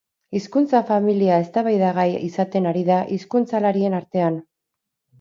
[0.37, 4.45] Hizkuntza-familia eztabaidagai izaten ari da hizkuntzalarien artean.